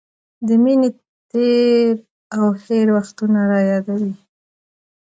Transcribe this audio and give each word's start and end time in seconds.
د 0.47 0.49
مینې 0.63 0.89
تېر 1.31 1.93
او 2.37 2.45
هېر 2.63 2.87
وختونه 2.97 3.39
رايادوي. 3.51 4.13